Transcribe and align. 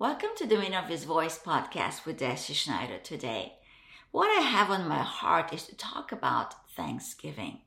Welcome 0.00 0.28
to 0.36 0.46
the 0.46 0.54
Dominion 0.54 0.84
of 0.84 0.88
His 0.88 1.02
Voice 1.02 1.40
podcast 1.40 2.06
with 2.06 2.20
Deci 2.20 2.54
Schneider 2.54 2.98
today. 2.98 3.54
What 4.12 4.28
I 4.28 4.42
have 4.42 4.70
on 4.70 4.86
my 4.86 5.02
heart 5.02 5.52
is 5.52 5.64
to 5.64 5.76
talk 5.76 6.12
about 6.12 6.54
Thanksgiving, 6.76 7.62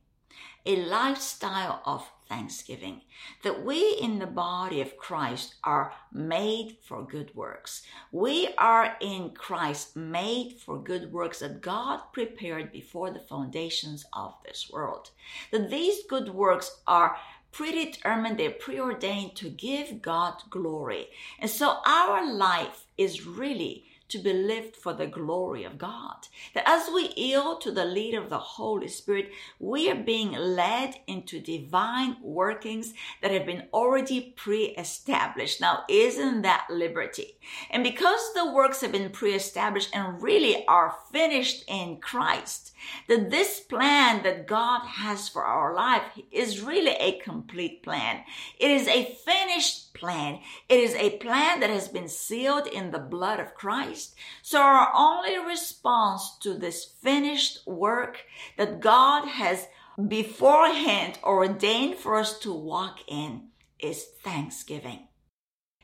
a 0.65 0.77
lifestyle 0.77 1.81
of 1.85 2.09
Thanksgiving, 2.29 3.01
that 3.43 3.65
we 3.65 3.97
in 4.01 4.19
the 4.19 4.27
body 4.27 4.79
of 4.79 4.95
Christ 4.95 5.55
are 5.65 5.91
made 6.13 6.77
for 6.81 7.05
good 7.05 7.35
works. 7.35 7.81
We 8.13 8.53
are 8.57 8.95
in 9.01 9.31
Christ 9.31 9.97
made 9.97 10.53
for 10.53 10.81
good 10.81 11.11
works 11.11 11.39
that 11.39 11.59
God 11.59 11.99
prepared 12.13 12.71
before 12.71 13.11
the 13.11 13.19
foundations 13.19 14.05
of 14.13 14.35
this 14.45 14.69
world. 14.71 15.09
That 15.51 15.69
these 15.69 16.05
good 16.09 16.29
works 16.29 16.79
are 16.87 17.17
predetermined, 17.51 18.37
they're 18.37 18.51
preordained 18.51 19.35
to 19.35 19.49
give 19.49 20.01
God 20.01 20.41
glory. 20.49 21.09
And 21.39 21.49
so 21.49 21.77
our 21.85 22.31
life 22.31 22.85
is 22.97 23.25
really 23.25 23.85
to 24.11 24.19
be 24.19 24.33
lived 24.33 24.75
for 24.75 24.93
the 24.93 25.07
glory 25.07 25.63
of 25.63 25.77
God. 25.77 26.27
That 26.53 26.67
as 26.67 26.89
we 26.93 27.13
yield 27.15 27.61
to 27.61 27.71
the 27.71 27.85
lead 27.85 28.13
of 28.13 28.29
the 28.29 28.37
Holy 28.37 28.87
Spirit, 28.87 29.31
we 29.59 29.89
are 29.89 29.95
being 29.95 30.31
led 30.33 30.95
into 31.07 31.39
divine 31.39 32.17
workings 32.21 32.93
that 33.21 33.31
have 33.31 33.45
been 33.45 33.63
already 33.73 34.33
pre-established. 34.35 35.59
Now, 35.61 35.83
isn't 35.89 36.41
that 36.43 36.67
liberty? 36.69 37.37
And 37.69 37.83
because 37.83 38.33
the 38.33 38.51
works 38.51 38.81
have 38.81 38.91
been 38.91 39.09
pre-established 39.09 39.95
and 39.95 40.21
really 40.21 40.65
are 40.67 40.95
finished 41.11 41.63
in 41.67 41.97
Christ, 41.97 42.73
that 43.07 43.29
this 43.29 43.59
plan 43.59 44.23
that 44.23 44.47
God 44.47 44.81
has 44.85 45.29
for 45.29 45.43
our 45.43 45.73
life 45.73 46.03
is 46.31 46.61
really 46.61 46.91
a 46.99 47.19
complete 47.19 47.83
plan. 47.83 48.23
It 48.59 48.71
is 48.71 48.87
a 48.87 49.15
finished 49.25 49.93
plan. 49.93 50.39
It 50.67 50.79
is 50.79 50.95
a 50.95 51.17
plan 51.17 51.59
that 51.59 51.69
has 51.69 51.87
been 51.87 52.07
sealed 52.07 52.67
in 52.67 52.91
the 52.91 52.99
blood 52.99 53.39
of 53.39 53.53
Christ. 53.53 54.00
So 54.41 54.59
our 54.61 54.91
only 54.95 55.37
response 55.37 56.37
to 56.41 56.53
this 56.53 56.85
finished 57.01 57.65
work 57.67 58.25
that 58.57 58.79
God 58.79 59.27
has 59.27 59.67
beforehand 60.07 61.19
ordained 61.23 61.95
for 61.95 62.15
us 62.15 62.39
to 62.39 62.53
walk 62.53 62.99
in 63.07 63.49
is 63.79 64.05
thanksgiving. 64.23 65.07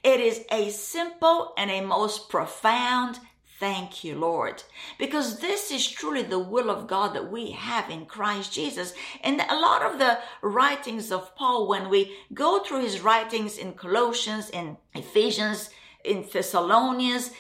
It 0.04 0.20
is 0.20 0.46
a 0.52 0.70
simple 0.70 1.54
and 1.58 1.70
a 1.70 1.82
most 1.82 2.30
profound 2.30 3.20
Thank 3.60 4.04
you, 4.04 4.16
Lord. 4.16 4.62
Because 5.00 5.40
this 5.40 5.72
is 5.72 5.88
truly 5.88 6.22
the 6.22 6.38
will 6.38 6.70
of 6.70 6.86
God 6.86 7.16
that 7.16 7.32
we 7.32 7.52
have 7.52 7.90
in 7.90 8.06
Christ 8.06 8.54
Jesus. 8.54 8.94
And 9.24 9.42
a 9.42 9.60
lot 9.60 9.82
of 9.82 9.98
the 9.98 10.20
writings 10.44 11.12
of 11.12 11.36
Paul, 11.36 11.68
when 11.68 11.90
we 11.90 12.16
go 12.36 12.60
through 12.60 12.84
his 12.84 13.02
writings 13.02 13.58
in 13.58 13.74
Colossians, 13.74 14.52
in 14.52 14.78
Ephesians, 14.94 15.72
in 16.04 16.24
Thessalonians, 16.32 17.32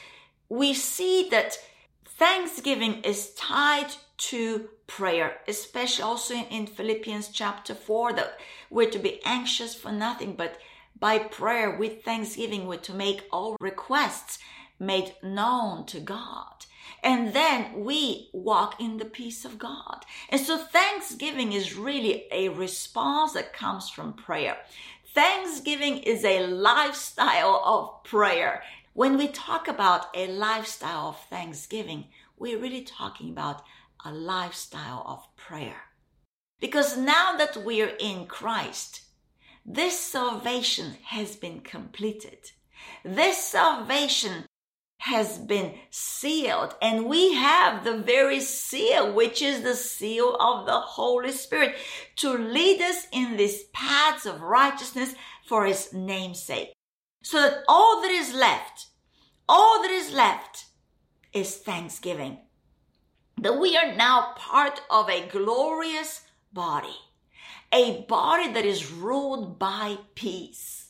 we 0.49 0.73
see 0.73 1.27
that 1.29 1.57
thanksgiving 2.05 3.01
is 3.01 3.33
tied 3.33 3.93
to 4.17 4.69
prayer, 4.87 5.37
especially 5.47 6.03
also 6.03 6.33
in, 6.33 6.65
Philippians 6.65 7.29
chapter 7.29 7.75
4, 7.75 8.13
that 8.13 8.39
we're 8.69 8.89
to 8.89 8.99
be 8.99 9.21
anxious 9.25 9.75
for 9.75 9.91
nothing, 9.91 10.35
but 10.35 10.57
by 10.99 11.19
prayer 11.19 11.77
with 11.77 12.03
thanksgiving, 12.03 12.65
we're 12.65 12.77
to 12.77 12.93
make 12.93 13.25
all 13.31 13.55
requests 13.59 14.39
made 14.79 15.13
known 15.21 15.85
to 15.85 15.99
God. 15.99 16.65
And 17.03 17.33
then 17.33 17.83
we 17.83 18.29
walk 18.33 18.81
in 18.81 18.97
the 18.97 19.05
peace 19.05 19.45
of 19.45 19.59
God. 19.59 20.05
And 20.29 20.41
so 20.41 20.57
thanksgiving 20.57 21.53
is 21.53 21.75
really 21.75 22.25
a 22.31 22.49
response 22.49 23.33
that 23.33 23.53
comes 23.53 23.89
from 23.89 24.13
prayer. 24.13 24.57
Thanksgiving 25.13 25.99
is 25.99 26.23
a 26.23 26.45
lifestyle 26.47 27.61
of 27.65 28.03
prayer. 28.03 28.63
When 28.97 29.15
we 29.15 29.27
talk 29.27 29.67
about 29.67 30.07
a 30.15 30.25
lifestyle 30.25 31.09
of 31.09 31.19
thanksgiving, 31.29 32.05
we're 32.35 32.57
really 32.57 32.81
talking 32.81 33.29
about 33.29 33.61
a 34.03 34.11
lifestyle 34.11 35.03
of 35.05 35.35
prayer. 35.35 35.83
Because 36.59 36.97
now 36.97 37.37
that 37.37 37.57
we're 37.63 37.95
in 37.99 38.25
Christ, 38.25 39.01
this 39.63 39.99
salvation 39.99 40.95
has 41.03 41.35
been 41.35 41.59
completed. 41.59 42.53
This 43.05 43.37
salvation 43.37 44.45
has 45.01 45.37
been 45.37 45.75
sealed 45.91 46.73
and 46.81 47.05
we 47.05 47.35
have 47.35 47.83
the 47.83 47.99
very 47.99 48.39
seal 48.39 49.13
which 49.13 49.43
is 49.43 49.61
the 49.61 49.75
seal 49.75 50.35
of 50.39 50.65
the 50.65 50.79
holy 50.79 51.33
spirit 51.33 51.75
to 52.15 52.35
lead 52.35 52.81
us 52.81 53.05
in 53.11 53.37
these 53.37 53.65
paths 53.73 54.25
of 54.25 54.41
righteousness 54.41 55.13
for 55.45 55.67
his 55.67 55.93
name's 55.93 56.41
sake 56.41 56.73
so 57.21 57.41
that 57.41 57.63
all 57.67 58.01
that 58.01 58.11
is 58.11 58.33
left 58.33 58.87
all 59.49 59.81
that 59.81 59.91
is 59.91 60.11
left 60.13 60.65
is 61.33 61.55
thanksgiving 61.57 62.37
that 63.37 63.59
we 63.59 63.77
are 63.77 63.95
now 63.95 64.33
part 64.35 64.81
of 64.89 65.09
a 65.09 65.27
glorious 65.27 66.21
body 66.51 66.97
a 67.71 68.01
body 68.07 68.51
that 68.51 68.65
is 68.65 68.91
ruled 68.91 69.59
by 69.59 69.97
peace 70.15 70.87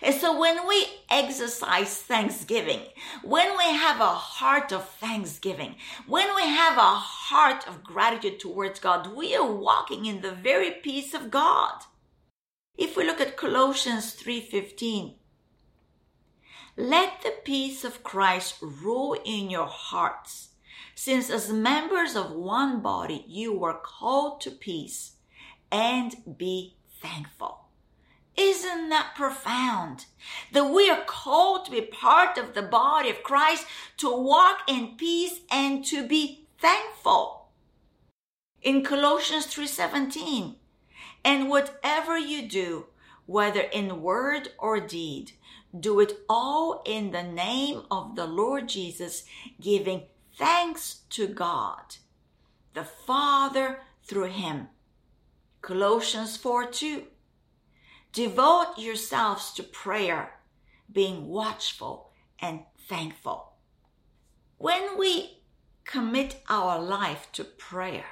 and 0.00 0.14
so 0.14 0.38
when 0.38 0.66
we 0.66 0.86
exercise 1.10 1.98
thanksgiving, 1.98 2.80
when 3.22 3.56
we 3.56 3.64
have 3.64 4.00
a 4.00 4.14
heart 4.14 4.72
of 4.72 4.88
thanksgiving, 4.88 5.76
when 6.06 6.34
we 6.34 6.42
have 6.42 6.78
a 6.78 6.94
heart 6.94 7.66
of 7.66 7.84
gratitude 7.84 8.40
towards 8.40 8.80
God, 8.80 9.14
we 9.14 9.34
are 9.34 9.52
walking 9.52 10.06
in 10.06 10.20
the 10.20 10.32
very 10.32 10.70
peace 10.70 11.14
of 11.14 11.30
God. 11.30 11.82
If 12.76 12.96
we 12.96 13.04
look 13.04 13.20
at 13.20 13.36
Colossians 13.36 14.14
3:15, 14.14 15.18
let 16.76 17.22
the 17.22 17.34
peace 17.44 17.84
of 17.84 18.02
Christ 18.02 18.56
rule 18.60 19.16
in 19.24 19.50
your 19.50 19.66
hearts, 19.66 20.50
since 20.94 21.28
as 21.30 21.52
members 21.52 22.16
of 22.16 22.30
one 22.30 22.80
body 22.80 23.24
you 23.28 23.56
were 23.56 23.74
called 23.74 24.40
to 24.42 24.50
peace, 24.50 25.12
and 25.70 26.36
be 26.38 26.76
thankful. 27.00 27.68
Isn't 28.36 28.88
that 28.88 29.14
profound? 29.14 30.06
That 30.52 30.70
we 30.70 30.88
are 30.88 31.04
called 31.04 31.66
to 31.66 31.70
be 31.70 31.82
part 31.82 32.38
of 32.38 32.54
the 32.54 32.62
body 32.62 33.10
of 33.10 33.22
Christ, 33.22 33.66
to 33.98 34.08
walk 34.14 34.60
in 34.66 34.96
peace 34.96 35.40
and 35.50 35.84
to 35.86 36.06
be 36.06 36.46
thankful. 36.58 37.50
In 38.62 38.82
Colossians 38.82 39.46
3:17, 39.46 40.56
and 41.24 41.50
whatever 41.50 42.16
you 42.16 42.48
do, 42.48 42.86
whether 43.26 43.60
in 43.60 44.02
word 44.02 44.48
or 44.58 44.80
deed, 44.80 45.32
do 45.78 46.00
it 46.00 46.18
all 46.28 46.82
in 46.84 47.12
the 47.12 47.22
name 47.22 47.82
of 47.90 48.16
the 48.16 48.26
Lord 48.26 48.68
Jesus, 48.68 49.24
giving 49.60 50.02
thanks 50.36 51.02
to 51.10 51.26
God, 51.26 51.96
the 52.74 52.84
Father 52.84 53.80
through 54.04 54.30
him. 54.30 54.68
Colossians 55.62 56.36
4 56.36 56.66
2. 56.66 57.04
Devote 58.12 58.74
yourselves 58.76 59.52
to 59.54 59.62
prayer, 59.62 60.34
being 60.92 61.28
watchful 61.28 62.10
and 62.38 62.60
thankful. 62.88 63.52
When 64.58 64.98
we 64.98 65.38
commit 65.84 66.42
our 66.48 66.80
life 66.80 67.28
to 67.32 67.44
prayer, 67.44 68.04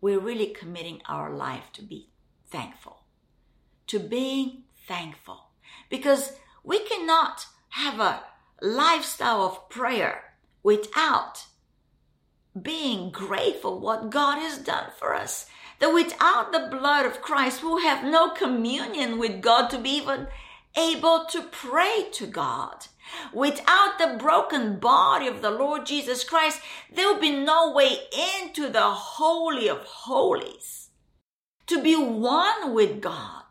we're 0.00 0.18
really 0.18 0.48
committing 0.48 1.00
our 1.06 1.30
life 1.30 1.70
to 1.74 1.82
be 1.82 2.08
thankful, 2.50 3.01
to 3.88 3.98
being 3.98 4.64
thankful. 4.86 5.50
Because 5.88 6.32
we 6.64 6.80
cannot 6.80 7.46
have 7.70 8.00
a 8.00 8.22
lifestyle 8.60 9.42
of 9.42 9.68
prayer 9.68 10.34
without 10.62 11.46
being 12.60 13.10
grateful 13.10 13.80
what 13.80 14.10
God 14.10 14.38
has 14.38 14.58
done 14.58 14.90
for 14.98 15.14
us 15.14 15.46
that 15.82 15.92
without 15.92 16.52
the 16.52 16.68
blood 16.70 17.04
of 17.04 17.20
Christ, 17.20 17.60
we'll 17.60 17.80
have 17.80 18.04
no 18.04 18.30
communion 18.30 19.18
with 19.18 19.42
God 19.42 19.68
to 19.70 19.78
be 19.80 19.90
even 19.96 20.28
able 20.76 21.24
to 21.30 21.42
pray 21.42 22.06
to 22.12 22.24
God. 22.24 22.86
Without 23.34 23.98
the 23.98 24.16
broken 24.16 24.78
body 24.78 25.26
of 25.26 25.42
the 25.42 25.50
Lord 25.50 25.84
Jesus 25.84 26.22
Christ, 26.22 26.60
there 26.94 27.12
will 27.12 27.20
be 27.20 27.34
no 27.34 27.72
way 27.72 27.96
into 28.40 28.68
the 28.68 28.90
Holy 28.92 29.68
of 29.68 29.78
Holies. 29.78 30.90
To 31.66 31.82
be 31.82 31.96
one 31.96 32.72
with 32.72 33.00
God, 33.00 33.41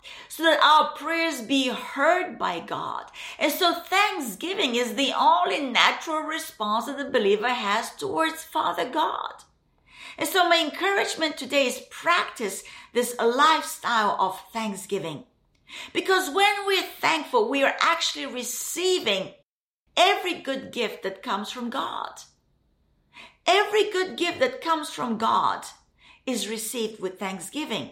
that 0.41 0.59
our 0.63 0.91
prayers 0.95 1.41
be 1.41 1.69
heard 1.69 2.38
by 2.38 2.59
God. 2.59 3.05
And 3.39 3.51
so 3.51 3.73
thanksgiving 3.73 4.75
is 4.75 4.95
the 4.95 5.13
only 5.17 5.61
natural 5.61 6.21
response 6.21 6.85
that 6.85 6.97
the 6.97 7.05
believer 7.05 7.49
has 7.49 7.95
towards 7.95 8.43
Father 8.43 8.89
God. 8.89 9.43
And 10.17 10.27
so 10.27 10.47
my 10.47 10.57
encouragement 10.57 11.38
today 11.38 11.67
is 11.67 11.81
practice 11.89 12.63
this 12.93 13.15
lifestyle 13.19 14.17
of 14.19 14.41
thanksgiving. 14.51 15.23
Because 15.93 16.33
when 16.33 16.65
we're 16.65 16.83
thankful, 16.83 17.49
we 17.49 17.63
are 17.63 17.75
actually 17.79 18.25
receiving 18.25 19.31
every 19.95 20.35
good 20.35 20.71
gift 20.71 21.03
that 21.03 21.23
comes 21.23 21.49
from 21.51 21.69
God. 21.69 22.21
Every 23.47 23.89
good 23.89 24.17
gift 24.17 24.39
that 24.39 24.61
comes 24.61 24.89
from 24.89 25.17
God 25.17 25.65
is 26.25 26.47
received 26.47 27.01
with 27.01 27.19
thanksgiving. 27.19 27.91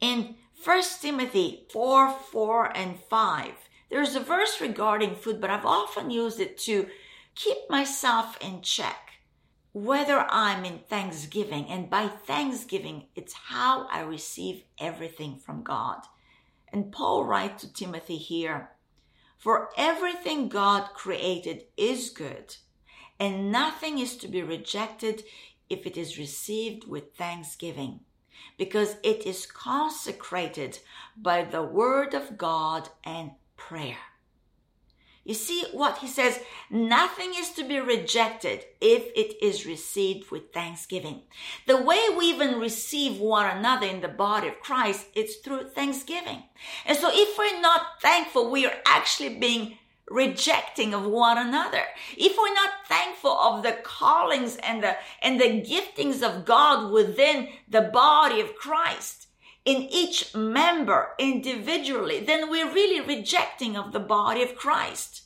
In 0.00 0.36
1 0.64 0.82
Timothy 1.00 1.66
4, 1.70 2.10
4 2.10 2.76
and 2.76 2.98
5, 2.98 3.52
There's 3.90 4.16
a 4.16 4.20
verse 4.20 4.60
regarding 4.60 5.14
food, 5.14 5.40
but 5.40 5.50
I've 5.50 5.64
often 5.64 6.10
used 6.10 6.40
it 6.40 6.58
to 6.58 6.88
keep 7.36 7.58
myself 7.70 8.36
in 8.40 8.60
check, 8.62 9.20
whether 9.72 10.26
I'm 10.28 10.64
in 10.64 10.80
thanksgiving. 10.80 11.66
And 11.68 11.88
by 11.88 12.08
thanksgiving, 12.08 13.06
it's 13.14 13.34
how 13.34 13.86
I 13.86 14.00
receive 14.00 14.64
everything 14.80 15.38
from 15.38 15.62
God. 15.62 16.00
And 16.72 16.90
Paul 16.90 17.24
writes 17.24 17.62
to 17.62 17.72
Timothy 17.72 18.16
here 18.16 18.70
For 19.38 19.70
everything 19.78 20.48
God 20.48 20.90
created 20.92 21.66
is 21.76 22.10
good, 22.10 22.56
and 23.20 23.52
nothing 23.52 24.00
is 24.00 24.16
to 24.16 24.28
be 24.28 24.42
rejected 24.42 25.22
if 25.70 25.86
it 25.86 25.96
is 25.96 26.18
received 26.18 26.88
with 26.88 27.14
thanksgiving, 27.14 28.00
because 28.56 28.96
it 29.02 29.26
is 29.26 29.46
consecrated 29.46 30.78
by 31.16 31.44
the 31.44 31.62
word 31.62 32.14
of 32.14 32.36
God 32.38 32.88
and 33.04 33.32
prayer. 33.56 33.98
You 35.28 35.34
see 35.34 35.64
what 35.72 35.98
he 35.98 36.06
says? 36.06 36.40
Nothing 36.70 37.34
is 37.36 37.50
to 37.50 37.62
be 37.62 37.78
rejected 37.78 38.64
if 38.80 39.10
it 39.14 39.44
is 39.44 39.66
received 39.66 40.30
with 40.30 40.54
thanksgiving. 40.54 41.20
The 41.66 41.82
way 41.82 42.00
we 42.16 42.30
even 42.30 42.58
receive 42.58 43.20
one 43.20 43.58
another 43.58 43.86
in 43.86 44.00
the 44.00 44.08
body 44.08 44.48
of 44.48 44.60
Christ, 44.60 45.04
it's 45.14 45.36
through 45.36 45.68
thanksgiving. 45.68 46.44
And 46.86 46.96
so 46.96 47.10
if 47.12 47.36
we're 47.36 47.60
not 47.60 48.00
thankful, 48.00 48.50
we 48.50 48.64
are 48.64 48.78
actually 48.86 49.38
being 49.38 49.76
rejecting 50.10 50.94
of 50.94 51.04
one 51.04 51.38
another. 51.38 51.82
If 52.16 52.36
we're 52.36 52.54
not 52.54 52.86
thankful 52.86 53.32
of 53.32 53.62
the 53.62 53.78
callings 53.82 54.56
and 54.56 54.82
the, 54.82 54.96
and 55.22 55.40
the 55.40 55.62
giftings 55.62 56.22
of 56.22 56.44
God 56.44 56.92
within 56.92 57.48
the 57.68 57.82
body 57.82 58.40
of 58.40 58.54
Christ, 58.56 59.26
in 59.64 59.82
each 59.90 60.34
member 60.34 61.10
individually, 61.18 62.20
then 62.20 62.50
we're 62.50 62.72
really 62.72 63.00
rejecting 63.00 63.76
of 63.76 63.92
the 63.92 64.00
body 64.00 64.42
of 64.42 64.56
Christ. 64.56 65.24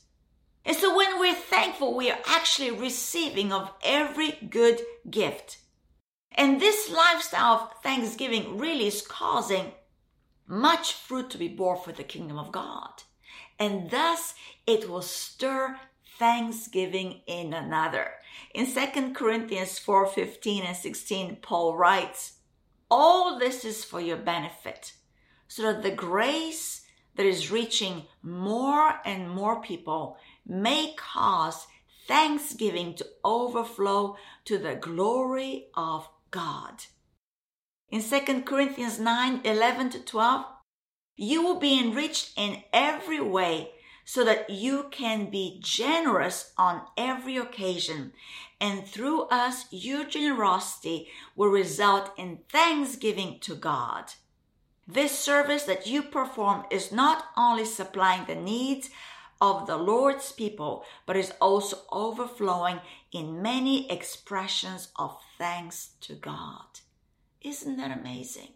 And 0.65 0.75
so 0.75 0.95
when 0.95 1.19
we're 1.19 1.33
thankful, 1.33 1.95
we 1.95 2.11
are 2.11 2.19
actually 2.25 2.71
receiving 2.71 3.53
of 3.53 3.71
every 3.83 4.31
good 4.49 4.81
gift. 5.09 5.59
And 6.31 6.59
this 6.59 6.89
lifestyle 6.89 7.53
of 7.53 7.81
thanksgiving 7.83 8.57
really 8.57 8.87
is 8.87 9.01
causing 9.01 9.71
much 10.47 10.93
fruit 10.93 11.29
to 11.29 11.37
be 11.37 11.47
borne 11.47 11.79
for 11.79 11.91
the 11.91 12.03
kingdom 12.03 12.37
of 12.37 12.51
God. 12.51 13.03
And 13.63 13.89
thus 13.89 14.33
it 14.67 14.89
will 14.89 15.01
stir 15.01 15.79
thanksgiving 16.19 17.21
in 17.27 17.53
another. 17.53 18.11
In 18.53 18.65
2 18.65 19.13
Corinthians 19.13 19.79
4 19.79 20.07
15 20.07 20.65
and 20.65 20.75
16, 20.75 21.37
Paul 21.41 21.77
writes, 21.77 22.33
all 22.91 23.39
this 23.39 23.63
is 23.63 23.85
for 23.85 24.01
your 24.01 24.17
benefit, 24.17 24.93
so 25.47 25.61
that 25.63 25.81
the 25.81 25.91
grace 25.91 26.85
that 27.15 27.25
is 27.25 27.51
reaching 27.51 28.03
more 28.21 28.99
and 29.05 29.29
more 29.29 29.61
people 29.61 30.17
may 30.45 30.93
cause 30.97 31.65
thanksgiving 32.05 32.93
to 32.95 33.07
overflow 33.23 34.17
to 34.43 34.57
the 34.57 34.75
glory 34.75 35.67
of 35.73 36.09
God. 36.31 36.83
In 37.89 38.03
2 38.03 38.41
Corinthians 38.41 38.99
9 38.99 39.39
11 39.45 39.89
to 39.91 39.99
12, 40.01 40.45
you 41.15 41.43
will 41.43 41.59
be 41.59 41.79
enriched 41.79 42.33
in 42.37 42.63
every 42.71 43.21
way 43.21 43.71
so 44.05 44.23
that 44.25 44.49
you 44.49 44.87
can 44.91 45.29
be 45.29 45.59
generous 45.61 46.51
on 46.57 46.81
every 46.97 47.37
occasion. 47.37 48.11
And 48.59 48.85
through 48.87 49.23
us, 49.23 49.65
your 49.71 50.05
generosity 50.05 51.07
will 51.35 51.49
result 51.49 52.11
in 52.17 52.39
thanksgiving 52.49 53.39
to 53.41 53.55
God. 53.55 54.13
This 54.87 55.17
service 55.17 55.63
that 55.63 55.87
you 55.87 56.01
perform 56.01 56.65
is 56.69 56.91
not 56.91 57.25
only 57.37 57.65
supplying 57.65 58.25
the 58.25 58.35
needs 58.35 58.89
of 59.39 59.67
the 59.67 59.77
Lord's 59.77 60.31
people, 60.31 60.85
but 61.05 61.15
is 61.15 61.33
also 61.39 61.79
overflowing 61.91 62.79
in 63.11 63.41
many 63.41 63.89
expressions 63.89 64.89
of 64.97 65.17
thanks 65.37 65.91
to 66.01 66.15
God. 66.15 66.79
Isn't 67.41 67.77
that 67.77 67.97
amazing? 67.97 68.53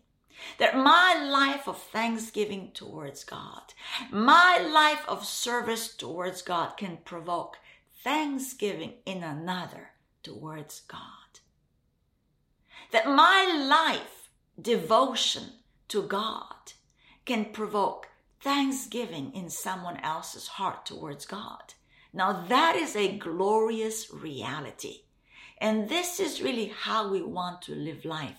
That 0.60 0.76
my 0.76 1.24
life 1.30 1.68
of 1.68 1.82
thanksgiving 1.82 2.72
towards 2.74 3.24
God, 3.24 3.74
my 4.12 4.58
life 4.60 5.04
of 5.08 5.26
service 5.26 5.94
towards 5.96 6.42
God 6.42 6.78
can 6.78 6.98
provoke 7.06 7.58
thanksgiving 8.04 8.94
in 9.06 9.24
another 9.24 9.92
towards 10.24 10.82
God. 10.82 11.02
That 12.92 13.08
my 13.08 13.46
life 13.68 14.30
devotion 14.62 15.44
to 15.90 16.04
God 16.04 16.74
can 17.26 17.46
provoke 17.46 18.08
thanksgiving 18.42 19.34
in 19.34 19.50
someone 19.50 19.98
else's 19.98 20.48
heart 20.48 20.86
towards 20.86 21.26
God. 21.26 21.74
Now 22.14 22.46
that 22.48 22.76
is 22.76 22.96
a 22.96 23.18
glorious 23.18 24.12
reality. 24.14 25.02
And 25.60 25.90
this 25.90 26.20
is 26.20 26.42
really 26.42 26.68
how 26.68 27.12
we 27.12 27.22
want 27.22 27.62
to 27.64 27.76
live 27.76 28.06
life. 28.06 28.38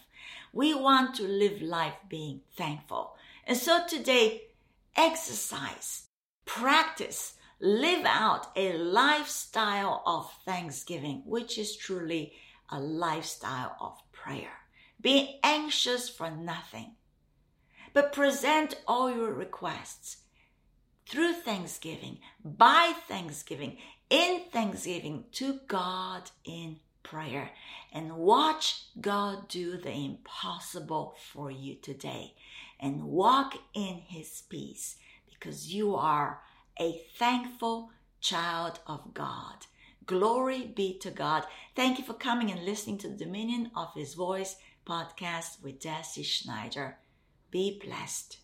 We 0.53 0.75
want 0.75 1.15
to 1.17 1.25
live 1.25 1.63
life 1.63 1.97
being 2.09 2.41
thankful. 2.57 3.17
And 3.47 3.57
so 3.57 3.87
today, 3.87 4.43
exercise, 4.97 6.09
practice, 6.45 7.35
live 7.61 8.05
out 8.05 8.49
a 8.57 8.77
lifestyle 8.77 10.03
of 10.07 10.31
thanksgiving, 10.45 11.23
which 11.25 11.59
is 11.59 11.77
truly 11.77 12.33
a 12.71 12.81
lifestyle 12.81 13.77
of 13.81 14.01
prayer. 14.13 14.53
Be 15.01 15.39
anxious 15.43 16.09
for 16.09 16.31
nothing, 16.31 16.93
but 17.93 18.13
present 18.13 18.75
all 18.87 19.11
your 19.11 19.33
requests 19.33 20.19
through 21.09 21.33
thanksgiving, 21.33 22.19
by 22.45 22.93
thanksgiving, 23.07 23.79
in 24.11 24.43
thanksgiving 24.53 25.25
to 25.33 25.61
God 25.67 26.31
in 26.45 26.81
prayer 27.11 27.51
and 27.93 28.17
watch 28.17 28.85
God 29.01 29.49
do 29.49 29.79
the 29.79 29.93
impossible 29.93 31.17
for 31.33 31.51
you 31.51 31.75
today 31.75 32.35
and 32.79 33.05
walk 33.05 33.55
in 33.75 34.03
His 34.07 34.43
peace 34.49 34.97
because 35.31 35.73
you 35.73 35.95
are 35.95 36.41
a 36.79 37.01
thankful 37.19 37.91
child 38.21 38.81
of 38.87 39.15
God. 39.15 39.67
Glory 40.05 40.67
be 40.67 40.99
to 40.99 41.11
God. 41.11 41.45
Thank 41.75 41.99
you 41.99 42.05
for 42.05 42.15
coming 42.15 42.51
and 42.51 42.65
listening 42.65 42.99
to 42.99 43.09
the 43.09 43.25
Dominion 43.25 43.71
of 43.75 43.95
His 43.95 44.15
Voice 44.15 44.57
podcast 44.87 45.63
with 45.63 45.81
Deci 45.81 46.25
Schneider. 46.25 46.99
Be 47.51 47.81
blessed. 47.83 48.39